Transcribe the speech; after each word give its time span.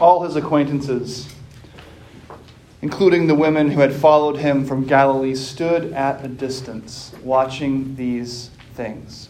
all 0.00 0.22
his 0.22 0.36
acquaintances, 0.36 1.34
including 2.82 3.26
the 3.26 3.34
women 3.34 3.70
who 3.70 3.80
had 3.80 3.92
followed 3.92 4.36
him 4.36 4.64
from 4.64 4.84
Galilee, 4.84 5.34
stood 5.34 5.92
at 5.92 6.24
a 6.24 6.28
distance 6.28 7.12
watching 7.22 7.96
these 7.96 8.50
things. 8.74 9.28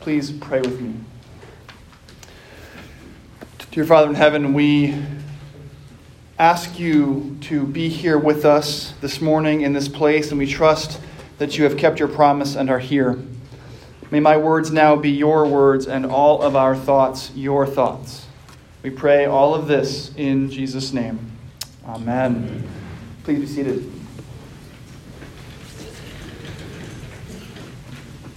Please 0.00 0.30
pray 0.30 0.60
with 0.60 0.80
me. 0.80 0.94
Dear 3.70 3.84
Father 3.84 4.08
in 4.08 4.14
heaven, 4.14 4.54
we 4.54 5.00
ask 6.38 6.78
you 6.78 7.36
to 7.42 7.66
be 7.66 7.88
here 7.88 8.18
with 8.18 8.44
us 8.44 8.94
this 9.00 9.20
morning 9.20 9.62
in 9.62 9.72
this 9.72 9.88
place, 9.88 10.30
and 10.30 10.38
we 10.38 10.46
trust 10.46 11.00
that 11.38 11.58
you 11.58 11.64
have 11.64 11.76
kept 11.76 11.98
your 11.98 12.08
promise 12.08 12.54
and 12.56 12.70
are 12.70 12.78
here. 12.78 13.18
May 14.10 14.20
my 14.20 14.36
words 14.36 14.70
now 14.70 14.96
be 14.96 15.10
your 15.10 15.46
words 15.46 15.86
and 15.86 16.06
all 16.06 16.42
of 16.42 16.56
our 16.56 16.74
thoughts 16.74 17.30
your 17.34 17.66
thoughts. 17.66 18.27
We 18.80 18.90
pray 18.90 19.26
all 19.26 19.56
of 19.56 19.66
this 19.66 20.12
in 20.16 20.50
Jesus' 20.50 20.92
name. 20.92 21.18
Amen. 21.84 22.62
Please 23.24 23.40
be 23.40 23.46
seated. 23.46 23.92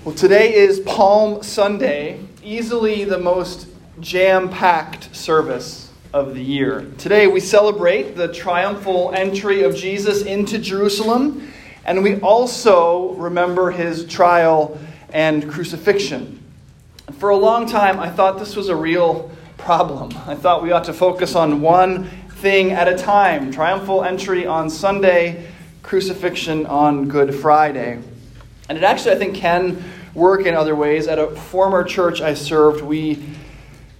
Well, 0.03 0.15
today 0.15 0.55
is 0.55 0.79
Palm 0.79 1.43
Sunday, 1.43 2.25
easily 2.43 3.03
the 3.03 3.19
most 3.19 3.67
jam 3.99 4.49
packed 4.49 5.15
service 5.15 5.91
of 6.11 6.33
the 6.33 6.41
year. 6.41 6.91
Today 6.97 7.27
we 7.27 7.39
celebrate 7.39 8.15
the 8.15 8.33
triumphal 8.33 9.11
entry 9.13 9.61
of 9.61 9.75
Jesus 9.75 10.23
into 10.23 10.57
Jerusalem, 10.57 11.53
and 11.85 12.01
we 12.01 12.19
also 12.21 13.13
remember 13.13 13.69
his 13.69 14.07
trial 14.07 14.79
and 15.13 15.47
crucifixion. 15.51 16.43
For 17.19 17.29
a 17.29 17.37
long 17.37 17.67
time, 17.67 17.99
I 17.99 18.09
thought 18.09 18.39
this 18.39 18.55
was 18.55 18.69
a 18.69 18.75
real 18.75 19.29
problem. 19.61 20.11
I 20.25 20.33
thought 20.33 20.63
we 20.63 20.71
ought 20.71 20.85
to 20.85 20.93
focus 20.93 21.35
on 21.35 21.61
one 21.61 22.05
thing 22.37 22.71
at 22.71 22.87
a 22.87 22.97
time 22.97 23.51
triumphal 23.51 24.03
entry 24.03 24.47
on 24.47 24.71
Sunday, 24.71 25.47
crucifixion 25.83 26.65
on 26.65 27.07
Good 27.07 27.35
Friday. 27.35 27.99
And 28.69 28.77
it 28.77 28.83
actually, 28.83 29.11
I 29.11 29.19
think, 29.19 29.35
can 29.35 29.83
work 30.15 30.47
in 30.47 30.55
other 30.55 30.75
ways. 30.75 31.07
At 31.07 31.19
a 31.19 31.27
former 31.27 31.83
church 31.83 32.21
I 32.21 32.33
served, 32.33 32.81
we 32.81 33.23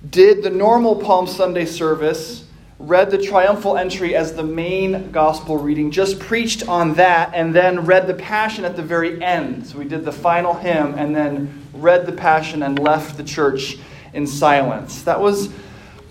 did 0.10 0.42
the 0.42 0.50
normal 0.50 0.96
Palm 0.96 1.28
Sunday 1.28 1.66
service, 1.66 2.48
read 2.80 3.12
the 3.12 3.22
triumphal 3.22 3.78
entry 3.78 4.16
as 4.16 4.34
the 4.34 4.44
main 4.44 5.12
gospel 5.12 5.60
reading, 5.60 5.92
just 5.92 6.20
preached 6.20 6.68
on 6.68 6.96
that, 6.96 7.32
and 7.36 7.54
then 7.54 7.86
read 7.86 8.08
the 8.08 8.16
Passion 8.16 8.66
at 8.66 8.76
the 8.76 8.82
very 8.82 9.22
end. 9.24 9.68
So 9.68 9.78
we 9.78 9.86
did 9.86 10.06
the 10.06 10.12
final 10.12 10.56
hymn 10.56 10.96
and 10.96 11.16
then 11.16 11.62
read 11.72 12.08
the 12.08 12.14
Passion 12.14 12.64
and 12.64 12.80
left 12.80 13.16
the 13.16 13.24
church 13.24 13.78
in 14.14 14.28
silence. 14.28 15.04
That 15.04 15.20
was 15.20 15.50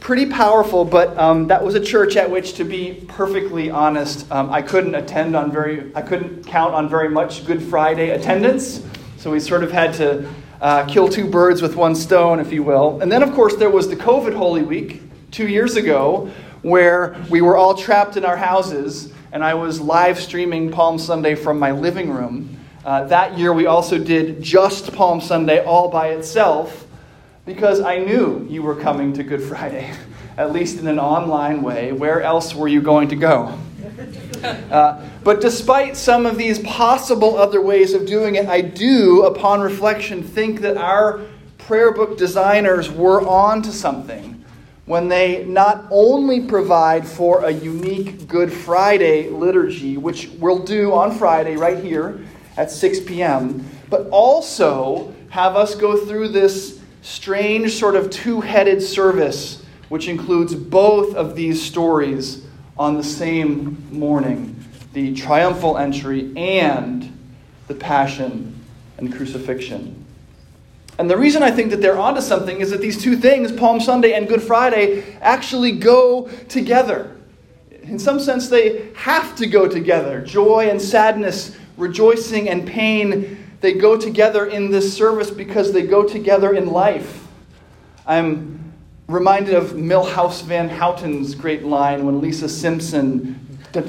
pretty 0.01 0.27
powerful, 0.27 0.85
but 0.85 1.17
um, 1.19 1.47
that 1.49 1.63
was 1.63 1.75
a 1.75 1.81
church 1.81 2.17
at 2.17 2.31
which, 2.31 2.55
to 2.55 2.65
be 2.65 3.05
perfectly 3.09 3.71
honest, 3.71 4.31
um, 4.33 4.51
I 4.51 4.63
couldn't 4.63 4.95
attend 4.95 5.37
on 5.37 5.53
very, 5.53 5.95
I 5.95 6.03
couldn't 6.03 6.47
count 6.47 6.75
on 6.75 6.89
very 6.89 7.09
much 7.09 7.47
Good 7.47 7.63
Friday 7.63 8.11
attendance. 8.11 8.83
So 9.19 9.31
we 9.31 9.41
sort 9.41 9.63
of 9.63 9.71
had 9.71 9.93
to 9.95 10.29
uh, 10.63 10.87
kill 10.87 11.09
two 11.09 11.29
birds 11.29 11.61
with 11.61 11.77
one 11.77 11.95
stone, 11.95 12.41
if 12.41 12.53
you 12.53 12.63
will. 12.63 13.01
And 13.03 13.13
then, 13.13 13.23
of 13.23 13.33
course, 13.35 13.57
there 13.57 13.71
was 13.71 13.89
the 13.89 13.97
COVID 13.97 14.35
Holy 14.35 14.63
Week 14.63 15.03
two 15.31 15.47
years 15.47 15.77
ago, 15.77 16.31
where 16.63 17.17
we 17.31 17.43
were 17.43 17.57
all 17.57 17.75
trapped 17.75 18.17
in 18.17 18.25
our 18.25 18.37
houses, 18.37 19.13
and 19.33 19.45
I 19.45 19.55
was 19.55 19.81
live 19.81 20.19
streaming 20.19 20.71
Palm 20.71 20.99
Sunday 20.99 21.35
from 21.35 21.59
my 21.59 21.73
living 21.73 22.11
room. 22.11 22.59
Uh, 22.85 23.05
that 23.05 23.39
year, 23.39 23.53
we 23.53 23.67
also 23.67 23.99
did 23.99 24.43
just 24.43 24.93
Palm 24.95 25.21
Sunday 25.21 25.63
all 25.63 25.91
by 25.91 26.09
itself 26.09 26.87
because 27.45 27.81
I 27.81 27.99
knew 27.99 28.47
you 28.49 28.63
were 28.63 28.77
coming 28.77 29.13
to 29.15 29.23
Good 29.23 29.43
Friday, 29.43 29.93
at 30.37 30.53
least 30.53 30.79
in 30.79 30.87
an 30.87 30.99
online 30.99 31.63
way. 31.63 31.93
Where 31.93 32.23
else 32.23 32.55
were 32.55 32.69
you 32.69 32.83
going 32.83 33.09
to 33.09 33.17
go? 33.17 33.59
Uh, 34.43 35.07
but 35.23 35.43
despite 35.43 35.95
some 35.95 36.25
of 36.25 36.39
these 36.39 36.59
possible 36.61 37.37
other 37.37 37.61
ways 37.61 37.93
of 37.93 38.07
doing 38.07 38.37
it, 38.37 38.47
I 38.47 38.63
do, 38.63 39.25
upon 39.25 39.61
reflection, 39.61 40.23
think 40.23 40.63
that 40.63 40.79
our 40.79 41.21
prayer 41.59 41.93
book 41.93 42.17
designers 42.17 42.91
were 42.91 43.21
on 43.21 43.61
to 43.61 43.71
something 43.71 44.43
when 44.87 45.09
they 45.09 45.45
not 45.45 45.87
only 45.91 46.41
provide 46.41 47.07
for 47.07 47.45
a 47.45 47.51
unique 47.51 48.27
Good 48.27 48.53
Friday 48.53 49.29
liturgy, 49.29 49.97
which 49.97 50.31
we'll 50.41 50.65
do 50.65 50.93
on 50.93 51.17
Friday 51.17 51.57
right 51.57 51.79
here 51.79 52.25
at 52.57 52.73
6 52.73 53.01
p.m., 53.01 53.65
but 53.89 54.09
also 54.11 55.15
have 55.29 55.55
us 55.55 55.77
go 55.77 55.97
through 55.97 56.29
this 56.29 56.80
strange 57.03 57.73
sort 57.73 57.97
of 57.97 58.11
two 58.11 58.41
headed 58.41 58.83
service, 58.83 59.63
which 59.89 60.09
includes 60.09 60.55
both 60.55 61.15
of 61.15 61.35
these 61.35 61.63
stories 61.63 62.47
on 62.79 62.97
the 62.97 63.05
same 63.05 63.87
morning 63.91 64.57
the 64.93 65.15
triumphal 65.15 65.79
entry 65.79 66.33
and 66.37 67.17
the 67.69 67.75
passion 67.75 68.59
and 68.99 69.15
crucifixion. 69.15 70.05
And 70.99 71.09
the 71.09 71.17
reason 71.17 71.43
I 71.43 71.51
think 71.51 71.71
that 71.71 71.81
they're 71.81 71.99
onto 71.99 72.21
something 72.21 72.61
is 72.61 72.71
that 72.71 72.81
these 72.81 73.01
two 73.01 73.17
things, 73.17 73.53
Palm 73.53 73.81
Sunday 73.81 74.15
and 74.15 74.29
Good 74.29 74.43
Friday, 74.43 75.17
actually 75.21 75.73
go 75.73 76.29
together. 76.49 77.17
In 77.83 77.99
some 77.99 78.21
sense, 78.21 78.49
they 78.49 78.91
have 78.95 79.35
to 79.37 79.47
go 79.47 79.67
together. 79.67 80.21
Joy 80.21 80.69
and 80.69 80.81
sadness, 80.81 81.57
rejoicing 81.77 82.49
and 82.49 82.67
pain, 82.67 83.40
they 83.61 83.75
go 83.75 83.97
together 83.97 84.47
in 84.47 84.71
this 84.71 84.97
service 84.97 85.31
because 85.31 85.73
they 85.73 85.83
go 85.83 86.03
together 86.03 86.55
in 86.55 86.67
life. 86.67 87.27
I'm 88.07 88.73
reminded 89.07 89.55
of 89.55 89.73
Milhouse 89.73 90.43
Van 90.43 90.69
Houten's 90.69 91.35
great 91.35 91.65
line 91.65 92.07
when 92.07 92.21
Lisa 92.21 92.49
Simpson 92.49 93.59
d- 93.73 93.83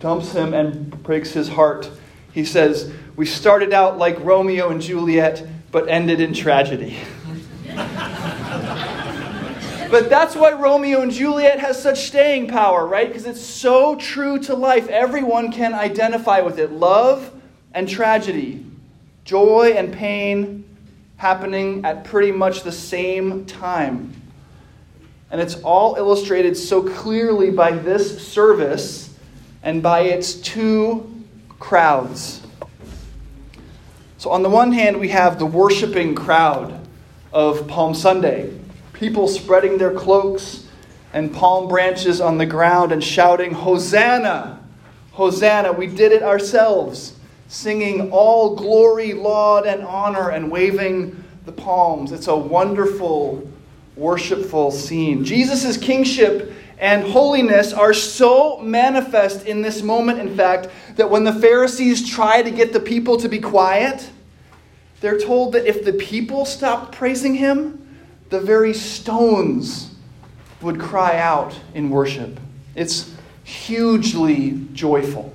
dumps 0.00 0.32
him 0.32 0.52
and 0.52 1.02
breaks 1.02 1.30
his 1.30 1.48
heart. 1.48 1.90
He 2.32 2.44
says, 2.44 2.92
We 3.16 3.26
started 3.26 3.72
out 3.72 3.96
like 3.96 4.18
Romeo 4.20 4.70
and 4.70 4.80
Juliet, 4.80 5.46
but 5.70 5.88
ended 5.88 6.20
in 6.20 6.34
tragedy. 6.34 6.98
but 9.90 10.10
that's 10.10 10.36
why 10.36 10.52
Romeo 10.52 11.00
and 11.00 11.10
Juliet 11.10 11.60
has 11.60 11.80
such 11.82 12.06
staying 12.06 12.48
power, 12.48 12.86
right? 12.86 13.08
Because 13.08 13.24
it's 13.24 13.40
so 13.40 13.96
true 13.96 14.38
to 14.40 14.54
life. 14.54 14.88
Everyone 14.88 15.50
can 15.50 15.72
identify 15.72 16.40
with 16.40 16.58
it 16.58 16.72
love 16.72 17.30
and 17.72 17.88
tragedy, 17.88 18.64
joy 19.24 19.74
and 19.76 19.92
pain 19.92 20.64
happening 21.16 21.84
at 21.84 22.04
pretty 22.04 22.30
much 22.30 22.62
the 22.62 22.72
same 22.72 23.46
time. 23.46 24.12
And 25.30 25.40
it's 25.40 25.56
all 25.62 25.96
illustrated 25.96 26.56
so 26.56 26.82
clearly 26.82 27.50
by 27.50 27.72
this 27.72 28.26
service 28.26 29.16
and 29.62 29.82
by 29.82 30.00
its 30.02 30.34
two 30.34 31.10
crowds. 31.58 32.42
So, 34.18 34.30
on 34.30 34.42
the 34.42 34.50
one 34.50 34.72
hand, 34.72 35.00
we 35.00 35.08
have 35.08 35.38
the 35.38 35.46
worshiping 35.46 36.14
crowd 36.14 36.80
of 37.32 37.66
Palm 37.66 37.94
Sunday, 37.94 38.56
people 38.92 39.26
spreading 39.28 39.76
their 39.78 39.92
cloaks 39.92 40.66
and 41.12 41.32
palm 41.32 41.68
branches 41.68 42.20
on 42.20 42.38
the 42.38 42.46
ground 42.46 42.92
and 42.92 43.02
shouting, 43.02 43.52
Hosanna! 43.52 44.60
Hosanna! 45.12 45.72
We 45.72 45.86
did 45.86 46.12
it 46.12 46.22
ourselves, 46.22 47.18
singing 47.54 48.10
all 48.10 48.56
glory, 48.56 49.14
laud, 49.14 49.66
and 49.66 49.82
honor, 49.84 50.30
and 50.30 50.50
waving 50.50 51.24
the 51.46 51.52
palms. 51.52 52.10
It's 52.10 52.26
a 52.26 52.36
wonderful 52.36 53.48
worshipful 53.96 54.72
scene. 54.72 55.24
Jesus' 55.24 55.76
kingship 55.76 56.52
and 56.78 57.04
holiness 57.04 57.72
are 57.72 57.94
so 57.94 58.58
manifest 58.58 59.46
in 59.46 59.62
this 59.62 59.82
moment, 59.82 60.18
in 60.18 60.36
fact, 60.36 60.68
that 60.96 61.08
when 61.08 61.22
the 61.22 61.32
Pharisees 61.32 62.08
try 62.08 62.42
to 62.42 62.50
get 62.50 62.72
the 62.72 62.80
people 62.80 63.16
to 63.18 63.28
be 63.28 63.38
quiet, 63.38 64.10
they're 65.00 65.20
told 65.20 65.52
that 65.52 65.64
if 65.64 65.84
the 65.84 65.92
people 65.92 66.44
stopped 66.44 66.92
praising 66.92 67.36
him, 67.36 67.86
the 68.30 68.40
very 68.40 68.74
stones 68.74 69.94
would 70.60 70.80
cry 70.80 71.18
out 71.18 71.56
in 71.72 71.88
worship. 71.90 72.40
It's 72.74 73.14
hugely 73.44 74.66
joyful. 74.72 75.32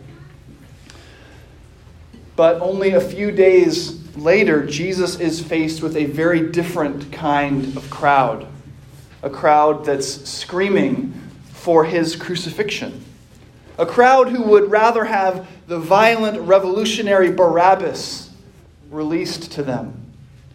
But 2.40 2.62
only 2.62 2.92
a 2.92 3.02
few 3.02 3.32
days 3.32 4.00
later, 4.16 4.66
Jesus 4.66 5.20
is 5.20 5.42
faced 5.42 5.84
with 5.84 5.98
a 5.98 6.06
very 6.06 6.50
different 6.52 7.12
kind 7.12 7.76
of 7.76 7.90
crowd 7.90 8.48
a 9.22 9.30
crowd 9.30 9.84
that's 9.84 10.08
screaming 10.30 11.14
for 11.52 11.84
his 11.84 12.16
crucifixion, 12.16 13.04
a 13.78 13.86
crowd 13.86 14.30
who 14.30 14.44
would 14.44 14.72
rather 14.72 15.04
have 15.04 15.50
the 15.68 15.78
violent 15.78 16.40
revolutionary 16.40 17.30
Barabbas 17.30 18.30
released 18.90 19.52
to 19.52 19.62
them, 19.62 20.02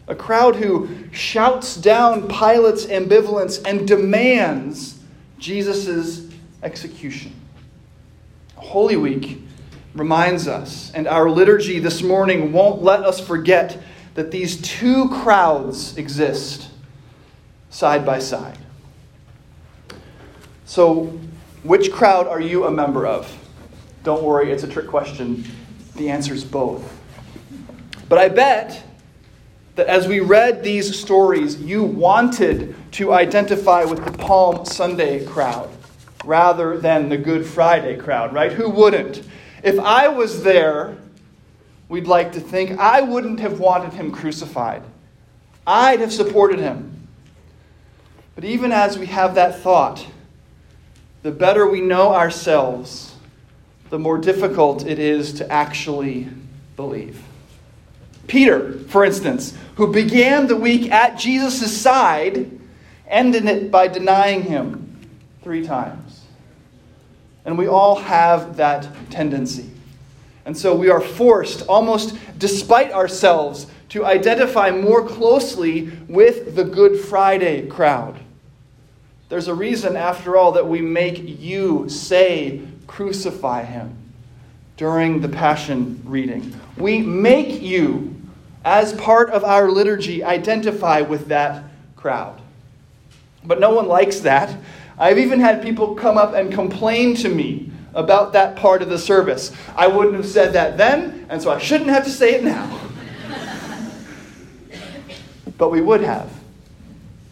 a 0.09 0.15
crowd 0.15 0.57
who 0.57 0.89
shouts 1.13 1.77
down 1.77 2.29
Pilate's 2.29 2.87
ambivalence 2.87 3.63
and 3.69 3.87
demands 3.87 4.99
Jesus' 5.39 6.31
execution. 6.63 7.35
Holy 8.57 8.97
Week 8.97 9.44
reminds 9.95 10.49
us, 10.49 10.91
and 10.93 11.07
our 11.07 11.31
liturgy 11.31 11.79
this 11.79 12.03
morning 12.03 12.53
won't 12.53 12.83
let 12.83 13.01
us 13.05 13.21
forget 13.21 13.81
that 14.15 14.31
these 14.31 14.61
two 14.61 15.09
crowds 15.09 15.97
exist 15.97 16.69
side 17.71 18.05
by 18.05 18.19
side. 18.19 18.59
So, 20.65 21.19
which 21.63 21.93
crowd 21.93 22.27
are 22.27 22.41
you 22.41 22.65
a 22.65 22.71
member 22.71 23.07
of? 23.07 23.33
Don't 24.03 24.23
worry, 24.23 24.51
it's 24.51 24.65
a 24.65 24.69
trick 24.69 24.89
question. 24.89 25.45
The 25.97 26.11
answer 26.11 26.35
is 26.35 26.45
both. 26.45 27.01
But 28.09 28.19
I 28.19 28.29
bet 28.29 28.83
that 29.77 29.87
as 29.87 30.07
we 30.07 30.21
read 30.21 30.63
these 30.63 30.99
stories, 30.99 31.61
you 31.61 31.83
wanted 31.83 32.75
to 32.93 33.13
identify 33.13 33.85
with 33.85 34.05
the 34.05 34.13
Palm 34.13 34.65
Sunday 34.65 35.25
crowd 35.25 35.71
rather 36.25 36.79
than 36.79 37.09
the 37.09 37.19
Good 37.19 37.47
Friday 37.47 37.97
crowd, 37.97 38.33
right? 38.33 38.53
Who 38.53 38.71
wouldn't? 38.71 39.23
If 39.65 39.81
I 39.81 40.09
was 40.09 40.43
there, 40.43 40.99
we'd 41.89 42.07
like 42.07 42.33
to 42.33 42.41
think 42.41 42.79
I 42.79 43.01
wouldn't 43.01 43.41
have 43.41 43.59
wanted 43.59 43.95
him 43.95 44.13
crucified. 44.13 44.83
I'd 45.67 46.01
have 46.01 46.13
supported 46.13 46.59
him. 46.59 47.09
But 48.35 48.45
even 48.45 48.73
as 48.73 48.99
we 48.99 49.07
have 49.07 49.37
that 49.37 49.61
thought, 49.61 50.07
the 51.23 51.31
better 51.31 51.67
we 51.67 51.81
know 51.81 52.15
ourselves, 52.15 53.15
the 53.89 53.99
more 53.99 54.19
difficult 54.19 54.85
it 54.85 54.99
is 54.99 55.33
to 55.35 55.51
actually 55.51 56.29
believe. 56.77 57.23
Peter, 58.27 58.75
for 58.89 59.03
instance, 59.03 59.57
who 59.77 59.91
began 59.91 60.47
the 60.47 60.57
week 60.57 60.91
at 60.91 61.19
Jesus' 61.19 61.75
side, 61.75 62.51
ended 63.09 63.47
it 63.47 63.71
by 63.71 63.89
denying 63.89 64.43
him 64.43 65.09
three 65.43 65.67
times. 65.67 66.04
And 67.45 67.59
we 67.59 67.67
all 67.67 67.97
have 67.97 68.57
that 68.57 68.89
tendency. 69.11 69.71
And 70.47 70.57
so 70.57 70.75
we 70.75 70.91
are 70.91 71.01
forced, 71.01 71.67
almost 71.69 72.17
despite 72.39 72.93
ourselves, 72.93 73.67
to 73.91 74.05
identify 74.05 74.71
more 74.71 75.07
closely 75.07 75.93
with 76.09 76.57
the 76.57 76.65
Good 76.65 76.99
Friday 76.99 77.67
crowd. 77.67 78.19
There's 79.29 79.49
a 79.49 79.55
reason, 79.55 79.97
after 79.97 80.37
all, 80.37 80.53
that 80.53 80.67
we 80.67 80.81
make 80.81 81.41
you 81.41 81.89
say, 81.89 82.63
Crucify 82.87 83.65
him 83.65 83.97
during 84.77 85.21
the 85.21 85.29
Passion 85.29 86.01
reading. 86.05 86.55
We 86.77 87.01
make 87.01 87.63
you, 87.63 88.15
as 88.65 88.93
part 88.93 89.31
of 89.31 89.45
our 89.45 89.71
liturgy, 89.71 90.23
identify 90.23 91.01
with 91.01 91.29
that 91.29 91.65
crowd. 91.97 92.41
But 93.45 93.61
no 93.61 93.71
one 93.71 93.87
likes 93.87 94.21
that. 94.21 94.57
I've 94.99 95.19
even 95.19 95.41
had 95.41 95.63
people 95.63 95.95
come 95.95 96.17
up 96.17 96.35
and 96.35 96.53
complain 96.53 97.17
to 97.17 97.29
me 97.29 97.71
about 97.95 98.33
that 98.33 98.57
part 98.57 98.83
of 98.83 98.89
the 98.89 98.99
service. 98.99 99.53
I 99.77 99.87
wouldn't 99.87 100.17
have 100.17 100.27
said 100.27 100.53
that 100.53 100.77
then, 100.77 101.27
and 101.29 101.41
so 101.43 101.51
I 101.51 101.59
shouldn't 101.59 101.91
have 101.91 102.05
to 102.05 102.11
say 102.11 102.35
it 102.35 102.45
now. 102.45 102.81
but 105.59 105.71
we 105.71 105.81
would 105.81 106.03
have. 106.03 106.31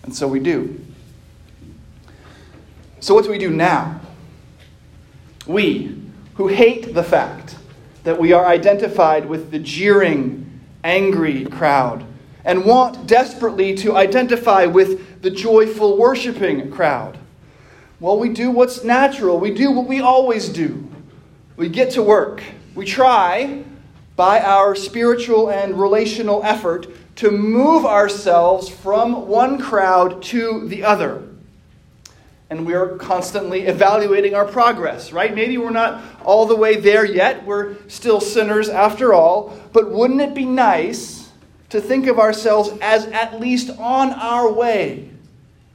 And 0.04 0.14
so 0.14 0.26
we 0.26 0.40
do. 0.40 0.80
So, 3.00 3.14
what 3.14 3.24
do 3.24 3.30
we 3.30 3.38
do 3.38 3.50
now? 3.50 4.00
We, 5.46 6.00
who 6.34 6.48
hate 6.48 6.94
the 6.94 7.02
fact 7.02 7.56
that 8.04 8.18
we 8.18 8.32
are 8.32 8.46
identified 8.46 9.26
with 9.26 9.50
the 9.50 9.58
jeering, 9.58 10.60
angry 10.84 11.46
crowd, 11.46 12.04
and 12.44 12.64
want 12.64 13.06
desperately 13.06 13.74
to 13.76 13.96
identify 13.96 14.66
with 14.66 15.22
the 15.22 15.30
joyful, 15.30 15.96
worshiping 15.96 16.70
crowd. 16.70 17.18
Well, 18.02 18.18
we 18.18 18.28
do 18.28 18.50
what's 18.50 18.84
natural. 18.84 19.38
We 19.38 19.54
do 19.54 19.70
what 19.70 19.86
we 19.86 20.00
always 20.00 20.48
do. 20.48 20.90
We 21.56 21.70
get 21.70 21.92
to 21.92 22.02
work. 22.02 22.42
We 22.74 22.84
try, 22.84 23.64
by 24.16 24.40
our 24.40 24.74
spiritual 24.74 25.50
and 25.50 25.80
relational 25.80 26.42
effort, 26.44 26.88
to 27.16 27.30
move 27.30 27.86
ourselves 27.86 28.68
from 28.68 29.28
one 29.28 29.58
crowd 29.58 30.22
to 30.24 30.68
the 30.68 30.82
other 30.84 31.22
and 32.52 32.66
we're 32.66 32.98
constantly 32.98 33.62
evaluating 33.62 34.34
our 34.34 34.44
progress, 34.44 35.10
right? 35.10 35.34
Maybe 35.34 35.56
we're 35.56 35.70
not 35.70 36.02
all 36.22 36.44
the 36.44 36.54
way 36.54 36.78
there 36.78 37.02
yet. 37.02 37.46
We're 37.46 37.76
still 37.88 38.20
sinners 38.20 38.68
after 38.68 39.14
all. 39.14 39.58
But 39.72 39.90
wouldn't 39.90 40.20
it 40.20 40.34
be 40.34 40.44
nice 40.44 41.30
to 41.70 41.80
think 41.80 42.06
of 42.08 42.18
ourselves 42.18 42.68
as 42.82 43.06
at 43.06 43.40
least 43.40 43.70
on 43.78 44.12
our 44.12 44.52
way 44.52 45.08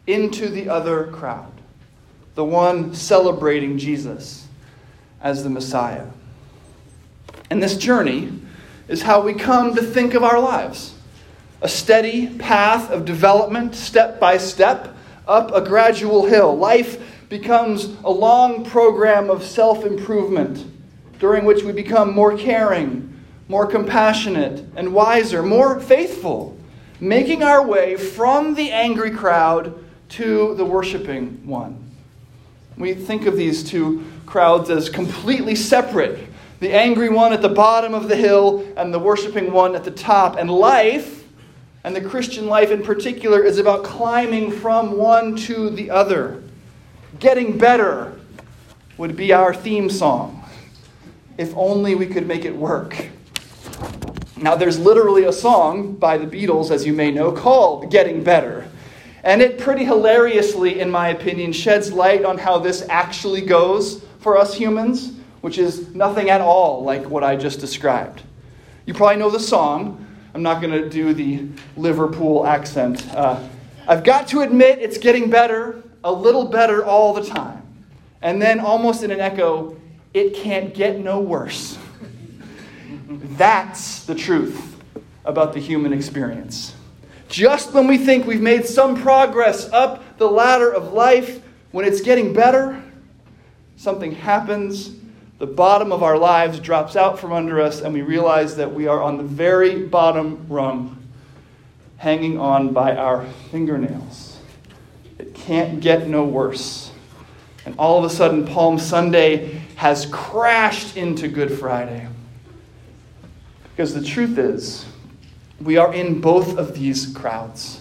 into 0.06 0.50
the 0.50 0.69
other 0.69 1.07
crowd, 1.07 1.51
the 2.38 2.45
one 2.45 2.94
celebrating 2.94 3.80
Jesus 3.80 4.48
as 5.19 5.44
the 5.44 5.50
Messiah? 5.50 6.06
And 7.50 7.63
this 7.63 7.75
journey 7.75 8.31
is 8.88 9.01
how 9.01 9.22
we 9.22 9.34
come 9.34 9.74
to 9.74 9.81
think 9.81 10.13
of 10.13 10.24
our 10.24 10.39
lives 10.39 10.94
a 11.63 11.68
steady 11.68 12.28
path 12.38 12.92
of 12.92 13.06
development, 13.06 13.74
step 13.74 14.19
by 14.19 14.38
step 14.38 14.95
up 15.28 15.51
a 15.51 15.62
gradual 15.62 16.28
hill. 16.28 16.56
Life 16.56 17.28
becomes 17.28 17.86
a 18.04 18.12
long 18.12 18.63
program 18.63 19.31
of 19.31 19.44
self 19.44 19.83
improvement 19.83 20.63
during 21.18 21.44
which 21.44 21.63
we 21.63 21.72
become 21.72 22.13
more 22.13 22.38
caring, 22.38 23.19
more 23.48 23.66
compassionate, 23.66 24.63
and 24.75 24.94
wiser, 24.94 25.42
more 25.42 25.80
faithful, 25.80 26.56
making 27.00 27.42
our 27.42 27.66
way 27.66 27.98
from 27.98 28.54
the 28.54 28.69
angry 28.72 29.10
crowd 29.10 29.83
to 30.10 30.54
the 30.54 30.66
worshiping 30.66 31.42
one. 31.44 31.87
We 32.77 32.94
think 32.94 33.25
of 33.25 33.35
these 33.35 33.63
two 33.63 34.06
crowds 34.25 34.69
as 34.69 34.89
completely 34.89 35.56
separate 35.56 36.27
the 36.59 36.74
angry 36.74 37.09
one 37.09 37.33
at 37.33 37.41
the 37.41 37.50
bottom 37.50 37.94
of 37.94 38.07
the 38.07 38.15
hill 38.15 38.65
and 38.77 38.94
the 38.94 39.00
worshiping 39.00 39.51
one 39.51 39.75
at 39.75 39.83
the 39.83 39.91
top. 39.91 40.38
And 40.38 40.50
life 40.50 41.27
and 41.83 41.95
the 41.95 42.01
Christian 42.01 42.47
life 42.47 42.71
in 42.71 42.81
particular 42.81 43.44
is 43.44 43.59
about 43.59 43.83
climbing 43.83 44.51
from 44.51 44.97
one 44.97 45.35
to 45.38 45.69
the 45.69 45.91
other. 45.91 46.44
Getting 47.19 47.57
better 47.57 48.19
would 48.97 49.15
be 49.15 49.33
our 49.33 49.53
theme 49.53 49.89
song, 49.89 50.44
if 51.38 51.56
only 51.56 51.94
we 51.94 52.07
could 52.07 52.27
make 52.27 52.45
it 52.45 52.56
work. 52.56 53.09
Now, 54.35 54.56
there's 54.56 54.77
literally 54.77 55.23
a 55.23 55.33
song 55.33 55.94
by 55.94 56.18
the 56.18 56.25
Beatles, 56.25 56.71
as 56.71 56.85
you 56.85 56.94
may 56.94 57.12
know, 57.12 57.31
called 57.31 57.91
Getting 57.91 58.23
Better. 58.23 58.68
And 59.27 59.41
it 59.41 59.59
pretty 59.59 59.83
hilariously, 59.83 60.79
in 60.79 60.89
my 60.89 61.09
opinion, 61.09 61.51
sheds 61.51 61.91
light 61.91 62.24
on 62.24 62.38
how 62.38 62.59
this 62.59 62.88
actually 62.88 63.41
goes 63.41 64.01
for 64.19 64.38
us 64.38 64.53
humans, 64.53 65.12
which 65.41 65.57
is 65.57 65.94
nothing 65.94 66.29
at 66.29 66.39
all 66.39 66.81
like 66.81 67.09
what 67.09 67.25
I 67.25 67.35
just 67.35 67.59
described. 67.59 68.21
You 68.85 68.94
probably 68.94 69.18
know 69.18 69.29
the 69.29 69.41
song, 69.41 70.07
I'm 70.33 70.44
not 70.44 70.62
going 70.62 70.71
to 70.71 70.89
do 70.89 71.13
the 71.13 71.45
Liverpool 71.75 72.47
accent. 72.47 73.06
Uh, 73.13 73.45
I've 73.85 74.06
got 74.06 74.29
to 74.29 74.44
admit, 74.44 74.79
it's 74.79 74.97
getting 74.97 75.30
better, 75.30 75.83
a 76.06 76.12
little 76.12 76.45
better 76.45 76.85
all 76.85 77.13
the 77.13 77.25
time. 77.25 77.62
And 78.21 78.41
then, 78.41 78.62
almost 78.62 79.03
in 79.03 79.11
an 79.11 79.19
echo, 79.19 79.75
it 80.13 80.35
can't 80.35 80.73
get 80.73 80.99
no 80.99 81.19
worse. 81.19 81.78
That's 83.09 84.06
the 84.06 84.16
truth 84.16 84.81
about 85.25 85.52
the 85.52 85.59
human 85.59 85.92
experience. 85.92 86.77
Just 87.28 87.74
when 87.74 87.88
we 87.88 87.98
think 87.98 88.26
we've 88.26 88.42
made 88.42 88.66
some 88.66 89.02
progress 89.02 89.69
up 89.72 90.18
the 90.18 90.30
ladder 90.30 90.72
of 90.72 90.94
life, 90.94 91.42
when 91.72 91.86
it's 91.86 92.02
getting 92.02 92.34
better, 92.34 92.81
something 93.76 94.14
happens 94.14 94.98
the 95.40 95.46
bottom 95.46 95.92
of 95.92 96.02
our 96.02 96.18
lives 96.18 96.60
drops 96.60 96.96
out 96.96 97.19
from 97.19 97.31
under 97.31 97.62
us, 97.62 97.81
and 97.81 97.94
we 97.94 98.02
realize 98.02 98.56
that 98.56 98.74
we 98.74 98.88
are 98.88 99.04
on 99.04 99.18
the 99.18 99.24
very 99.24 99.86
bottom 99.86 100.48
rung, 100.50 100.98
hanging 101.98 102.40
on 102.40 102.74
by 102.74 102.96
our 102.96 103.26
fingernails. 103.52 104.40
It 105.19 105.36
can't 105.36 105.80
get 105.80 106.07
no 106.07 106.24
worse. 106.24 106.92
And 107.66 107.76
all 107.78 108.00
of 108.00 108.06
a 108.06 108.10
sudden, 108.10 108.48
Palm 108.48 108.80
Sunday 108.80 109.62
has 109.76 110.07
crashed 110.07 110.98
into 110.98 111.28
Good 111.28 111.52
Friday. 111.52 112.07
Because 113.69 113.94
the 113.94 114.04
truth 114.04 114.40
is, 114.40 114.86
we 115.59 115.78
are 115.78 115.94
in 115.94 116.21
both 116.21 116.57
of 116.57 116.73
these 116.73 117.14
crowds, 117.14 117.80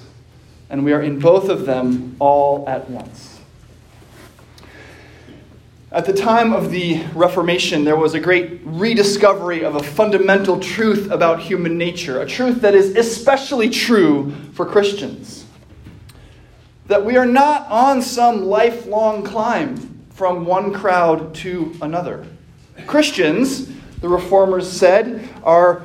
and 0.71 0.85
we 0.85 0.93
are 0.93 1.03
in 1.03 1.19
both 1.19 1.49
of 1.49 1.67
them 1.67 2.17
all 2.19 2.69
at 2.69 2.89
once. 2.89 3.41
At 5.93 6.05
the 6.05 6.13
time 6.13 6.53
of 6.53 6.71
the 6.71 7.05
Reformation, 7.15 7.85
there 7.85 7.97
was 7.97 8.15
a 8.15 8.21
great 8.21 8.61
rediscovery 8.65 9.65
of 9.65 9.77
a 9.77 9.83
fundamental 9.83 10.59
truth 10.59 11.11
about 11.11 11.41
human 11.41 11.79
nature, 11.79 12.21
a 12.21 12.27
truth 12.27 12.61
that 12.61 12.75
is 12.75 12.97
especially 12.97 13.71
true 13.71 14.33
for 14.53 14.67
Christians. 14.67 15.47
That 16.87 17.05
we 17.05 17.17
are 17.17 17.27
not 17.27 17.67
on 17.71 18.03
some 18.03 18.45
lifelong 18.45 19.23
climb 19.23 20.05
from 20.11 20.45
one 20.45 20.73
crowd 20.73 21.35
to 21.37 21.75
another. 21.81 22.27
Christians, 22.87 23.71
the 24.01 24.09
reformers 24.09 24.71
said, 24.71 25.29
are 25.43 25.83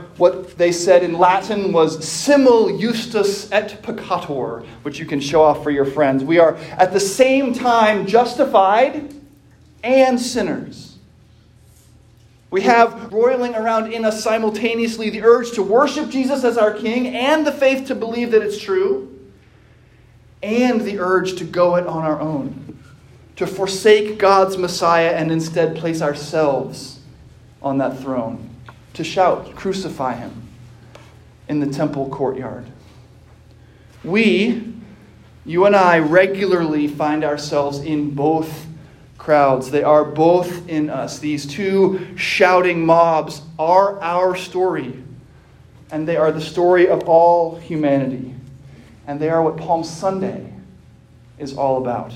they 0.62 0.72
said 0.72 1.02
in 1.02 1.18
Latin 1.18 1.74
was 1.74 2.08
simul 2.08 2.78
justus 2.78 3.52
et 3.52 3.82
peccator, 3.82 4.64
which 4.84 5.00
you 5.00 5.08
can 5.08 5.20
show 5.20 5.42
off 5.42 5.64
for 5.64 5.72
your 5.72 5.86
friends. 5.86 6.24
We 6.24 6.38
are 6.38 6.56
at 6.78 6.94
the 6.94 7.00
same 7.00 7.52
time 7.52 8.06
justified 8.06 9.12
and 9.84 10.22
sinners. 10.22 11.00
We 12.52 12.62
have 12.62 13.12
roiling 13.12 13.56
around 13.56 13.92
in 13.92 14.06
us 14.06 14.24
simultaneously 14.24 15.10
the 15.10 15.24
urge 15.24 15.52
to 15.54 15.64
worship 15.64 16.10
Jesus 16.10 16.44
as 16.44 16.60
our 16.60 16.74
King 16.74 17.08
and 17.08 17.48
the 17.48 17.52
faith 17.52 17.88
to 17.88 17.96
believe 17.96 18.30
that 18.30 18.44
it's 18.44 18.62
true, 18.62 19.20
and 20.44 20.82
the 20.82 21.00
urge 21.00 21.38
to 21.38 21.44
go 21.44 21.76
it 21.78 21.88
on 21.88 22.04
our 22.04 22.20
own, 22.20 22.78
to 23.38 23.48
forsake 23.48 24.20
God's 24.20 24.60
Messiah 24.60 25.10
and 25.10 25.32
instead 25.32 25.76
place 25.76 26.04
ourselves 26.04 27.00
on 27.64 27.80
that 27.80 27.98
throne, 27.98 28.48
to 28.94 29.04
shout, 29.04 29.56
Crucify 29.56 30.14
him, 30.14 30.41
in 31.52 31.60
the 31.60 31.68
temple 31.68 32.08
courtyard. 32.08 32.66
We, 34.06 34.74
you 35.46 35.66
and 35.66 35.76
I, 35.76 36.00
regularly 36.00 36.88
find 36.88 37.26
ourselves 37.26 37.80
in 37.80 38.12
both 38.12 38.68
crowds. 39.18 39.70
They 39.70 39.84
are 39.84 40.06
both 40.06 40.70
in 40.70 40.90
us. 40.90 41.20
These 41.20 41.46
two 41.46 42.16
shouting 42.16 42.86
mobs 42.86 43.42
are 43.60 44.02
our 44.02 44.34
story, 44.38 45.04
and 45.92 46.08
they 46.08 46.16
are 46.16 46.32
the 46.32 46.40
story 46.40 46.88
of 46.88 47.04
all 47.04 47.58
humanity. 47.58 48.34
And 49.06 49.20
they 49.20 49.30
are 49.30 49.44
what 49.44 49.58
Palm 49.58 49.84
Sunday 49.84 50.54
is 51.38 51.58
all 51.58 51.80
about. 51.80 52.14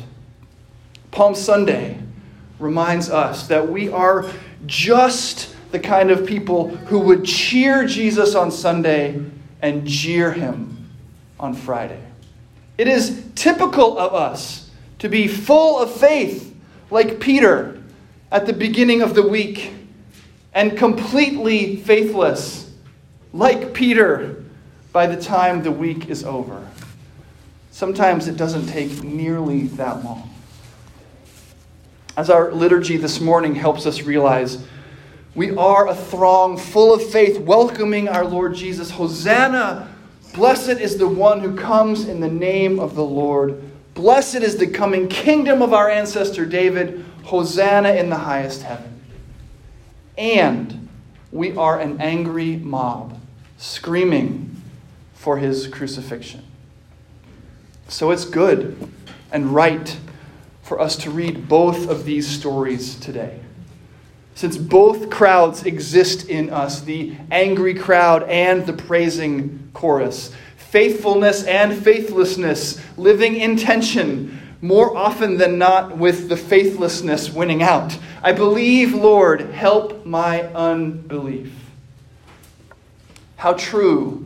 Palm 1.11 1.35
Sunday 1.35 1.99
reminds 2.57 3.09
us 3.09 3.47
that 3.47 3.67
we 3.67 3.89
are 3.89 4.31
just 4.65 5.53
the 5.75 5.81
kind 5.81 6.09
of 6.09 6.25
people 6.25 6.69
who 6.69 6.99
would 6.99 7.25
cheer 7.25 7.85
Jesus 7.85 8.33
on 8.33 8.49
Sunday 8.49 9.21
and 9.61 9.85
jeer 9.85 10.31
him 10.31 10.89
on 11.37 11.53
Friday. 11.53 12.01
It 12.77 12.87
is 12.87 13.25
typical 13.35 13.97
of 13.97 14.13
us 14.13 14.71
to 14.99 15.09
be 15.09 15.27
full 15.27 15.77
of 15.77 15.93
faith 15.93 16.55
like 16.91 17.19
Peter 17.19 17.83
at 18.31 18.45
the 18.45 18.53
beginning 18.53 19.01
of 19.01 19.15
the 19.15 19.27
week, 19.27 19.73
and 20.53 20.77
completely 20.77 21.75
faithless, 21.75 22.71
like 23.33 23.73
Peter, 23.73 24.45
by 24.93 25.07
the 25.07 25.21
time 25.21 25.61
the 25.61 25.71
week 25.71 26.07
is 26.09 26.23
over. 26.23 26.65
Sometimes 27.71 28.29
it 28.29 28.37
doesn't 28.37 28.67
take 28.67 29.03
nearly 29.03 29.63
that 29.67 30.05
long. 30.05 30.29
As 32.15 32.29
our 32.29 32.53
liturgy 32.53 32.95
this 32.95 33.19
morning 33.19 33.55
helps 33.55 33.85
us 33.85 34.03
realize, 34.03 34.65
we 35.35 35.51
are 35.51 35.89
a 35.89 35.95
throng 35.95 36.57
full 36.57 36.93
of 36.93 37.03
faith, 37.11 37.39
welcoming 37.39 38.07
our 38.07 38.25
Lord 38.25 38.55
Jesus. 38.55 38.89
Hosanna! 38.89 39.93
Blessed 40.33 40.79
is 40.79 40.97
the 40.97 41.07
one 41.07 41.41
who 41.41 41.55
comes 41.55 42.07
in 42.07 42.21
the 42.21 42.31
name 42.31 42.79
of 42.79 42.95
the 42.95 43.03
Lord. 43.03 43.61
Blessed 43.93 44.35
is 44.35 44.57
the 44.57 44.67
coming 44.67 45.09
kingdom 45.09 45.61
of 45.61 45.73
our 45.73 45.89
ancestor 45.89 46.45
David. 46.45 47.05
Hosanna 47.23 47.93
in 47.93 48.09
the 48.09 48.17
highest 48.17 48.63
heaven. 48.63 49.01
And 50.17 50.87
we 51.31 51.55
are 51.57 51.79
an 51.79 51.99
angry 51.99 52.55
mob 52.57 53.19
screaming 53.57 54.61
for 55.13 55.37
his 55.37 55.67
crucifixion. 55.67 56.43
So 57.87 58.11
it's 58.11 58.25
good 58.25 58.91
and 59.31 59.53
right 59.53 59.97
for 60.61 60.79
us 60.79 60.95
to 60.97 61.11
read 61.11 61.49
both 61.49 61.89
of 61.89 62.05
these 62.05 62.27
stories 62.27 62.95
today. 62.95 63.39
Since 64.35 64.57
both 64.57 65.09
crowds 65.09 65.63
exist 65.63 66.29
in 66.29 66.49
us 66.49 66.81
the 66.81 67.15
angry 67.31 67.73
crowd 67.73 68.23
and 68.23 68.65
the 68.65 68.73
praising 68.73 69.69
chorus 69.73 70.31
faithfulness 70.57 71.45
and 71.45 71.81
faithlessness 71.81 72.81
living 72.97 73.37
in 73.37 73.55
tension, 73.55 74.57
more 74.59 74.97
often 74.97 75.37
than 75.37 75.57
not 75.57 75.97
with 75.97 76.27
the 76.27 76.35
faithlessness 76.35 77.29
winning 77.29 77.63
out. 77.63 77.97
I 78.21 78.33
believe, 78.33 78.93
Lord, 78.93 79.39
help 79.51 80.05
my 80.05 80.41
unbelief. 80.41 81.53
How 83.37 83.53
true 83.53 84.25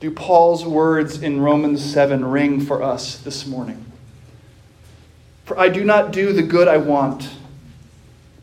do 0.00 0.10
Paul's 0.10 0.66
words 0.66 1.22
in 1.22 1.40
Romans 1.40 1.82
7 1.82 2.22
ring 2.26 2.60
for 2.60 2.82
us 2.82 3.16
this 3.16 3.46
morning? 3.46 3.86
For 5.46 5.58
I 5.58 5.70
do 5.70 5.82
not 5.82 6.12
do 6.12 6.34
the 6.34 6.42
good 6.42 6.68
I 6.68 6.76
want, 6.76 7.30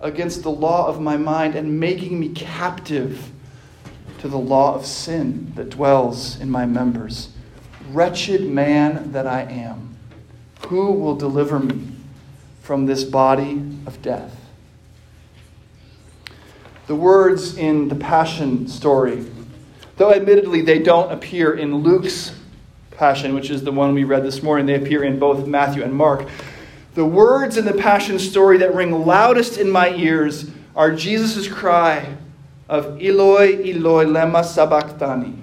against 0.00 0.42
the 0.42 0.50
law 0.50 0.86
of 0.86 1.00
my 1.00 1.16
mind 1.16 1.54
and 1.54 1.80
making 1.80 2.18
me 2.18 2.28
captive 2.28 3.30
to 4.18 4.28
the 4.28 4.38
law 4.38 4.74
of 4.74 4.84
sin 4.84 5.52
that 5.54 5.70
dwells 5.70 6.40
in 6.40 6.50
my 6.50 6.66
members. 6.66 7.30
Wretched 7.90 8.42
man 8.42 9.12
that 9.12 9.26
I 9.26 9.42
am, 9.42 9.96
who 10.68 10.92
will 10.92 11.16
deliver 11.16 11.58
me 11.58 11.88
from 12.62 12.86
this 12.86 13.04
body 13.04 13.62
of 13.86 14.02
death? 14.02 14.34
The 16.86 16.94
words 16.94 17.56
in 17.56 17.88
the 17.88 17.94
Passion 17.94 18.68
story, 18.68 19.26
though 19.96 20.12
admittedly 20.12 20.60
they 20.60 20.78
don't 20.78 21.10
appear 21.10 21.54
in 21.54 21.74
Luke's 21.76 22.32
Passion, 22.92 23.34
which 23.34 23.50
is 23.50 23.62
the 23.62 23.72
one 23.72 23.92
we 23.92 24.04
read 24.04 24.24
this 24.24 24.42
morning, 24.42 24.66
they 24.66 24.74
appear 24.74 25.04
in 25.04 25.18
both 25.18 25.46
Matthew 25.46 25.82
and 25.82 25.92
Mark. 25.92 26.26
The 26.96 27.04
words 27.04 27.58
in 27.58 27.66
the 27.66 27.74
Passion 27.74 28.18
story 28.18 28.56
that 28.56 28.74
ring 28.74 29.04
loudest 29.04 29.58
in 29.58 29.70
my 29.70 29.90
ears 29.90 30.50
are 30.74 30.94
Jesus' 30.94 31.46
cry 31.46 32.16
of 32.70 33.02
Eloi, 33.02 33.62
Eloi, 33.70 34.06
lema 34.06 34.42
sabachthani, 34.42 35.36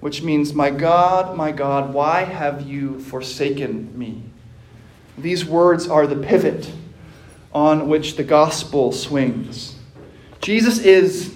which 0.00 0.20
means, 0.20 0.52
My 0.52 0.68
God, 0.68 1.38
my 1.38 1.52
God, 1.52 1.94
why 1.94 2.24
have 2.24 2.68
you 2.68 3.00
forsaken 3.00 3.98
me? 3.98 4.22
These 5.16 5.46
words 5.46 5.88
are 5.88 6.06
the 6.06 6.22
pivot 6.22 6.70
on 7.54 7.88
which 7.88 8.16
the 8.16 8.22
gospel 8.22 8.92
swings. 8.92 9.74
Jesus 10.42 10.80
is 10.80 11.34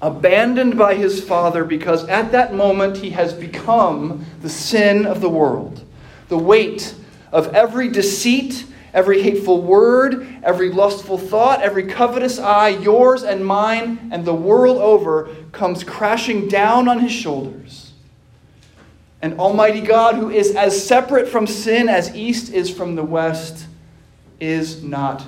abandoned 0.00 0.78
by 0.78 0.94
his 0.94 1.20
Father 1.20 1.64
because 1.64 2.06
at 2.06 2.30
that 2.30 2.54
moment 2.54 2.98
he 2.98 3.10
has 3.10 3.32
become 3.32 4.24
the 4.40 4.48
sin 4.48 5.04
of 5.04 5.20
the 5.20 5.28
world. 5.28 5.84
The 6.28 6.38
weight 6.38 6.94
of 7.32 7.54
every 7.54 7.88
deceit 7.88 8.66
Every 8.92 9.22
hateful 9.22 9.62
word, 9.62 10.26
every 10.42 10.70
lustful 10.70 11.16
thought, 11.16 11.62
every 11.62 11.84
covetous 11.84 12.38
eye, 12.38 12.70
yours 12.70 13.22
and 13.22 13.44
mine, 13.44 14.10
and 14.10 14.24
the 14.24 14.34
world 14.34 14.78
over, 14.78 15.30
comes 15.52 15.84
crashing 15.84 16.48
down 16.48 16.88
on 16.88 16.98
his 16.98 17.12
shoulders. 17.12 17.92
And 19.22 19.38
Almighty 19.38 19.80
God, 19.80 20.16
who 20.16 20.30
is 20.30 20.56
as 20.56 20.86
separate 20.86 21.28
from 21.28 21.46
sin 21.46 21.88
as 21.88 22.14
east 22.16 22.52
is 22.52 22.68
from 22.68 22.96
the 22.96 23.04
west, 23.04 23.66
is 24.40 24.82
not 24.82 25.24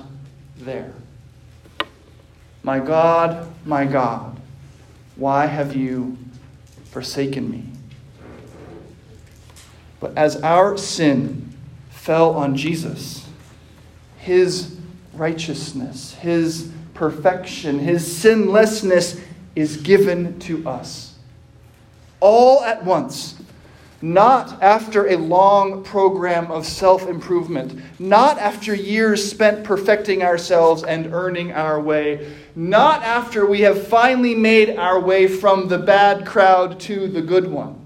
there. 0.57 0.93
My 2.63 2.79
God, 2.79 3.47
my 3.65 3.85
God, 3.85 4.37
why 5.15 5.45
have 5.45 5.75
you 5.75 6.17
forsaken 6.85 7.49
me? 7.49 7.65
But 10.01 10.17
as 10.17 10.41
our 10.41 10.77
sin 10.77 11.52
fell 12.03 12.35
on 12.35 12.55
Jesus, 12.55 13.25
his 14.17 14.73
righteousness, 15.13 16.13
His 16.15 16.71
perfection, 16.93 17.79
His 17.79 18.05
sinlessness 18.05 19.19
is 19.55 19.77
given 19.77 20.39
to 20.39 20.67
us. 20.67 21.15
All 22.19 22.63
at 22.63 22.83
once. 22.83 23.35
Not 24.01 24.61
after 24.61 25.07
a 25.07 25.15
long 25.15 25.81
program 25.81 26.51
of 26.51 26.65
self 26.65 27.07
improvement, 27.07 27.81
not 27.99 28.37
after 28.37 28.75
years 28.75 29.29
spent 29.29 29.63
perfecting 29.63 30.23
ourselves 30.23 30.83
and 30.83 31.13
earning 31.13 31.53
our 31.53 31.79
way, 31.79 32.33
not 32.53 33.01
after 33.03 33.45
we 33.45 33.61
have 33.61 33.87
finally 33.87 34.35
made 34.35 34.75
our 34.75 34.99
way 34.99 35.27
from 35.27 35.69
the 35.69 35.77
bad 35.77 36.25
crowd 36.25 36.81
to 36.81 37.07
the 37.07 37.21
good 37.21 37.49
one. 37.49 37.82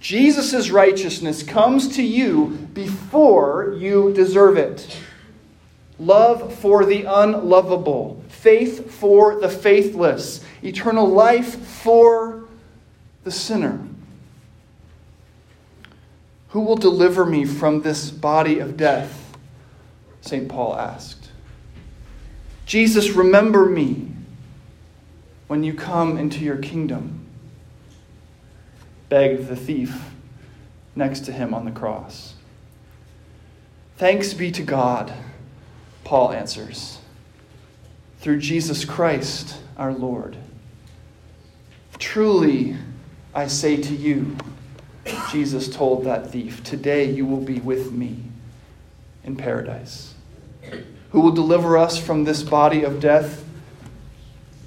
Jesus' 0.00 0.70
righteousness 0.70 1.42
comes 1.42 1.96
to 1.96 2.02
you 2.02 2.68
before 2.72 3.74
you 3.78 4.12
deserve 4.12 4.56
it 4.56 5.00
love 5.98 6.54
for 6.58 6.84
the 6.84 7.04
unlovable, 7.04 8.22
faith 8.28 8.90
for 8.90 9.40
the 9.40 9.48
faithless, 9.48 10.44
eternal 10.62 11.06
life 11.06 11.56
for 11.66 12.44
the 13.24 13.30
sinner. 13.30 13.80
Who 16.48 16.60
will 16.60 16.76
deliver 16.76 17.24
me 17.24 17.44
from 17.44 17.82
this 17.82 18.10
body 18.10 18.58
of 18.58 18.76
death? 18.76 19.36
St. 20.20 20.48
Paul 20.48 20.76
asked. 20.76 21.30
Jesus, 22.64 23.10
remember 23.10 23.66
me 23.66 24.08
when 25.46 25.62
you 25.62 25.74
come 25.74 26.18
into 26.18 26.40
your 26.40 26.56
kingdom, 26.56 27.25
begged 29.08 29.48
the 29.48 29.56
thief 29.56 30.10
next 30.94 31.20
to 31.26 31.32
him 31.32 31.54
on 31.54 31.64
the 31.64 31.70
cross. 31.70 32.34
Thanks 33.96 34.34
be 34.34 34.50
to 34.52 34.62
God 34.62 35.12
Paul 36.04 36.32
answers. 36.32 36.98
through 38.26 38.38
Jesus 38.40 38.84
Christ 38.84 39.56
our 39.76 39.92
Lord. 39.92 40.36
Truly, 42.00 42.76
I 43.32 43.46
say 43.46 43.76
to 43.76 43.94
you, 43.94 44.36
Jesus 45.30 45.68
told 45.68 46.04
that 46.06 46.32
thief, 46.32 46.64
today 46.64 47.08
you 47.08 47.24
will 47.24 47.40
be 47.40 47.60
with 47.60 47.92
me 47.92 48.18
in 49.22 49.36
paradise. 49.36 50.14
Who 51.10 51.20
will 51.20 51.30
deliver 51.30 51.78
us 51.78 51.98
from 51.98 52.24
this 52.24 52.42
body 52.42 52.82
of 52.82 52.98
death? 52.98 53.44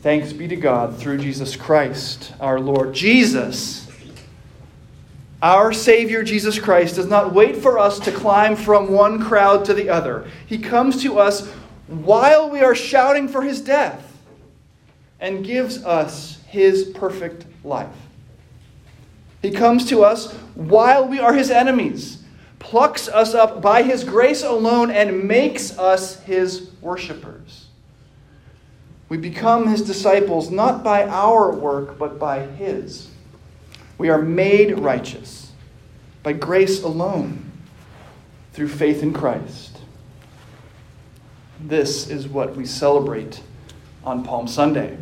Thanks 0.04 0.32
be 0.32 0.48
to 0.48 0.56
God 0.56 0.98
through 0.98 1.18
Jesus 1.18 1.58
Christ 1.58 2.32
our 2.40 2.62
Lord. 2.62 2.94
Jesus, 2.94 3.89
our 5.42 5.72
Savior 5.72 6.24
Jesus 6.24 6.60
Christ, 6.60 6.96
does 6.96 7.08
not 7.08 7.34
wait 7.34 7.56
for 7.58 7.80
us 7.80 8.00
to 8.00 8.12
climb 8.12 8.56
from 8.56 8.92
one 8.92 9.24
crowd 9.24 9.66
to 9.66 9.74
the 9.74 9.90
other. 9.90 10.28
He 10.46 10.58
comes 10.58 11.02
to 11.04 11.18
us 11.18 11.50
while 11.88 12.50
we 12.50 12.60
are 12.60 12.76
shouting 12.76 13.28
for 13.28 13.42
his 13.42 13.62
death 13.62 14.18
and 15.20 15.46
gives 15.46 15.84
us 15.84 16.42
his 16.48 16.84
perfect 16.84 17.46
life. 17.64 17.96
He 19.42 19.52
comes 19.52 19.86
to 19.90 20.04
us 20.04 20.34
while 20.56 21.08
we 21.08 21.20
are 21.20 21.34
his 21.34 21.50
enemies, 21.50 22.24
plucks 22.60 23.08
us 23.08 23.34
up 23.34 23.62
by 23.62 23.84
his 23.84 24.04
grace 24.04 24.44
alone, 24.44 24.92
and 24.92 25.24
makes 25.24 25.78
us 25.78 26.22
his 26.24 26.72
worshippers. 26.82 27.68
We 29.08 29.18
become 29.18 29.68
his 29.68 29.82
disciples 29.82 30.52
not 30.52 30.84
by 30.84 31.08
our 31.08 31.52
work, 31.52 31.98
but 31.98 32.20
by 32.20 32.46
his. 32.46 33.09
We 34.00 34.10
are 34.10 34.22
made 34.22 34.80
righteous 34.80 35.52
by 36.24 36.32
grace 36.32 36.82
alone 36.82 37.52
through 38.54 38.70
faith 38.70 39.04
in 39.04 39.14
Christ. 39.14 39.78
This 41.60 42.10
is 42.10 42.26
what 42.26 42.56
we 42.56 42.66
celebrate 42.66 43.42
on 44.06 44.24
Palm 44.24 44.48
Sunday. 44.48 44.98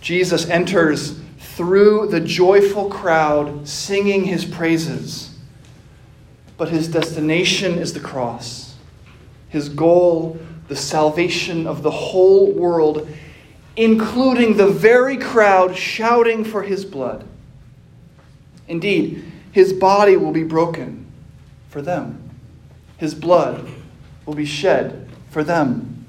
Jesus 0.00 0.48
enters 0.48 1.20
through 1.38 2.06
the 2.06 2.20
joyful 2.20 2.88
crowd 2.88 3.68
singing 3.68 4.24
his 4.24 4.46
praises, 4.46 5.36
but 6.56 6.70
his 6.70 6.88
destination 6.88 7.78
is 7.78 7.92
the 7.92 8.00
cross. 8.00 8.76
His 9.50 9.68
goal, 9.68 10.38
the 10.68 10.76
salvation 10.76 11.66
of 11.66 11.82
the 11.82 11.90
whole 11.90 12.50
world, 12.52 13.06
including 13.76 14.56
the 14.56 14.68
very 14.68 15.18
crowd 15.18 15.76
shouting 15.76 16.42
for 16.42 16.62
his 16.62 16.82
blood. 16.86 17.28
Indeed, 18.68 19.24
his 19.52 19.72
body 19.72 20.16
will 20.16 20.32
be 20.32 20.44
broken 20.44 21.06
for 21.68 21.82
them, 21.82 22.30
his 22.98 23.14
blood 23.14 23.68
will 24.24 24.34
be 24.34 24.46
shed 24.46 25.08
for 25.30 25.44
them, 25.44 26.06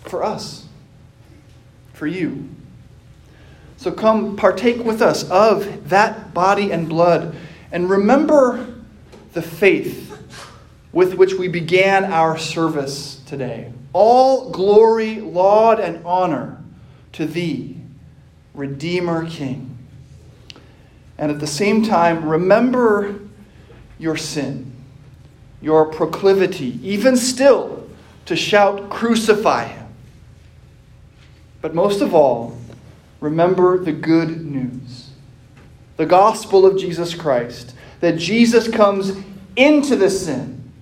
for 0.00 0.22
us, 0.22 0.66
for 1.92 2.06
you. 2.06 2.48
So 3.76 3.90
come 3.90 4.36
partake 4.36 4.84
with 4.84 5.00
us 5.00 5.28
of 5.30 5.88
that 5.88 6.34
body 6.34 6.70
and 6.70 6.88
blood 6.88 7.34
and 7.72 7.88
remember 7.88 8.74
the 9.32 9.42
faith 9.42 10.08
with 10.92 11.14
which 11.14 11.34
we 11.34 11.48
began 11.48 12.04
our 12.04 12.36
service 12.36 13.22
today. 13.26 13.72
All 13.92 14.50
glory, 14.50 15.20
laud, 15.20 15.80
and 15.80 16.04
honor 16.04 16.62
to 17.12 17.26
thee, 17.26 17.76
Redeemer 18.54 19.28
King. 19.28 19.69
And 21.20 21.30
at 21.30 21.38
the 21.38 21.46
same 21.46 21.82
time, 21.82 22.26
remember 22.26 23.20
your 23.98 24.16
sin, 24.16 24.72
your 25.60 25.84
proclivity, 25.84 26.80
even 26.82 27.14
still, 27.14 27.86
to 28.24 28.34
shout, 28.34 28.88
Crucify 28.88 29.66
him. 29.66 29.86
But 31.60 31.74
most 31.74 32.00
of 32.00 32.14
all, 32.14 32.56
remember 33.20 33.78
the 33.78 33.92
good 33.92 34.44
news 34.44 35.10
the 35.98 36.06
gospel 36.06 36.64
of 36.64 36.78
Jesus 36.78 37.14
Christ 37.14 37.74
that 38.00 38.16
Jesus 38.16 38.66
comes 38.66 39.12
into 39.56 39.96
the 39.96 40.08
sin, 40.08 40.72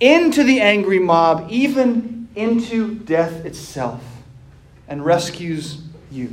into 0.00 0.42
the 0.42 0.62
angry 0.62 0.98
mob, 0.98 1.48
even 1.50 2.26
into 2.34 2.94
death 2.94 3.44
itself, 3.44 4.02
and 4.88 5.04
rescues 5.04 5.82
you. 6.10 6.32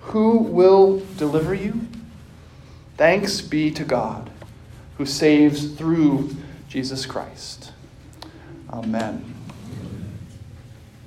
Who 0.00 0.38
will 0.38 1.00
deliver 1.16 1.54
you? 1.54 1.86
Thanks 3.00 3.40
be 3.40 3.70
to 3.70 3.84
God 3.84 4.28
who 4.98 5.06
saves 5.06 5.72
through 5.72 6.36
Jesus 6.68 7.06
Christ. 7.06 7.72
Amen. 8.70 9.39